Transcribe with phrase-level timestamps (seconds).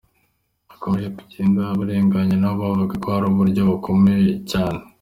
[0.73, 4.81] akomeje kugenda abarenganya bo bavuga ko ari mu buryo bukomeye cyane.